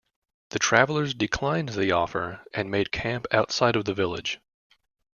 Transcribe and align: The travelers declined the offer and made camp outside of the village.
The 0.49 0.57
travelers 0.57 1.13
declined 1.13 1.69
the 1.69 1.91
offer 1.91 2.41
and 2.55 2.71
made 2.71 2.91
camp 2.91 3.27
outside 3.31 3.75
of 3.75 3.85
the 3.85 3.93
village. 3.93 4.39